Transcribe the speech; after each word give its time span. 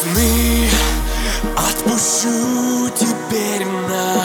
Сны 0.00 0.68
отпущу 1.56 2.90
теперь 2.98 3.64
нас. 3.88 4.23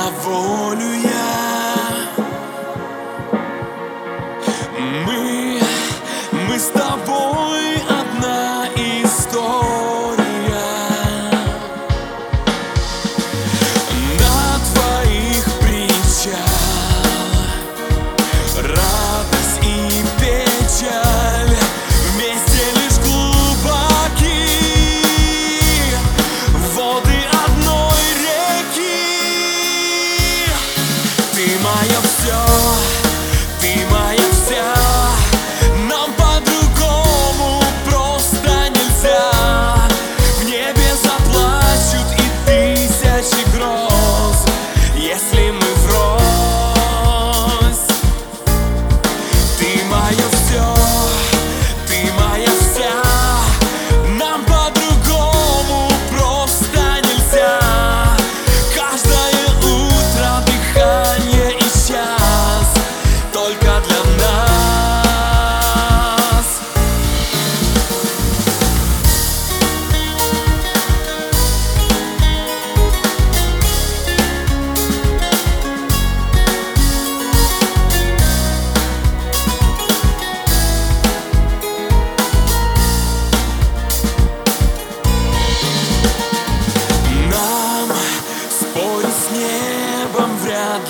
ci 43.30 43.44
gro 43.52 43.89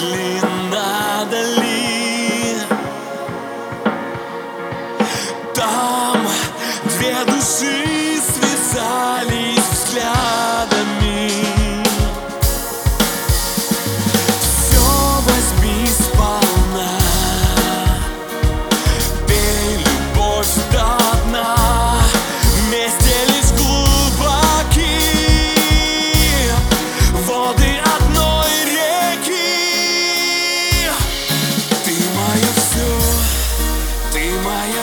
lately. 0.02 0.49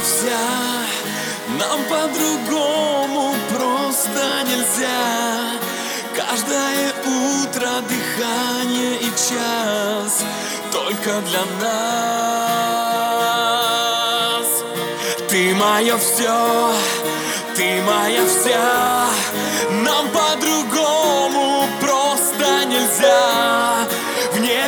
нельзя. 0.06 0.38
Нам 1.58 1.80
по-другому 1.84 3.34
просто 3.50 4.22
нельзя. 4.46 5.58
Каждое 6.14 6.92
утро 7.04 7.68
дыхание 7.88 8.96
и 9.00 9.10
час 9.10 10.24
Только 10.72 11.20
для 11.28 11.44
нас. 11.60 12.46
Ты 15.28 15.54
мое 15.54 15.96
все, 15.98 16.72
ты 17.54 17.82
моя 17.82 18.24
вся 18.26 19.08
Нам 19.70 20.08
по-другому 20.08 21.05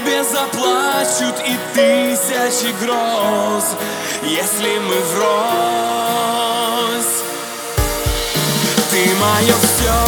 небе 0.09 0.25
заплачут 0.25 1.35
и 1.47 1.57
тысячи 1.75 2.73
гроз, 2.83 3.77
если 4.23 4.79
мы 4.79 4.97
врозь. 5.13 6.25
Ты 8.91 9.15
мое 9.21 9.55
все. 9.63 10.08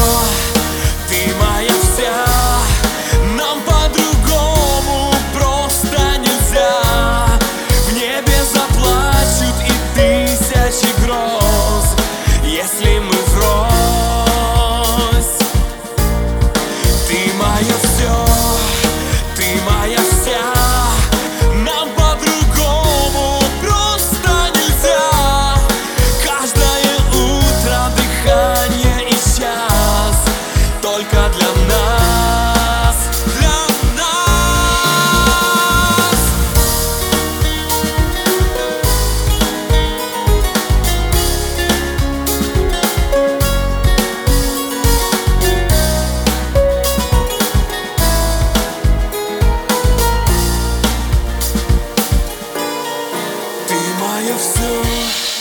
Eu 54.29 54.39
sou. 54.39 55.40